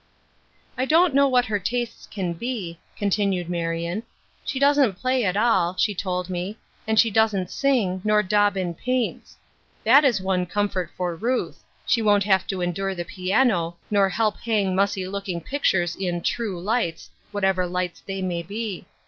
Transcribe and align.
"I 0.79 0.85
don't 0.85 1.13
know 1.13 1.27
what 1.27 1.45
her 1.45 1.59
tastes 1.59 2.07
can 2.07 2.33
be," 2.33 2.79
con 2.99 3.11
tinued 3.11 3.49
Marion. 3.49 4.01
"She 4.43 4.57
doesn't 4.57 4.93
play 4.99 5.23
at 5.23 5.37
all, 5.37 5.75
she 5.77 5.93
told 5.93 6.27
me, 6.27 6.57
and 6.87 6.99
she 6.99 7.11
doesn't 7.11 7.51
sing, 7.51 8.01
nor 8.03 8.23
daub 8.23 8.57
in 8.57 8.73
paints; 8.73 9.37
that 9.83 10.03
is 10.03 10.19
one 10.19 10.47
comfort 10.47 10.89
for 10.97 11.15
Ruth; 11.15 11.63
she 11.85 12.01
won't 12.01 12.23
have 12.23 12.47
to 12.47 12.61
endure 12.61 12.95
the 12.95 13.05
piano, 13.05 13.75
nor 13.91 14.09
help 14.09 14.37
hang 14.39 14.73
mussy 14.73 15.07
looking 15.07 15.39
pictures 15.39 15.95
in' 15.95 16.23
true 16.23 16.59
lights 16.59 17.11
'—whatever 17.31 17.67
lights 17.67 18.01
they 18.03 18.23
may 18.23 18.41
be. 18.41 18.87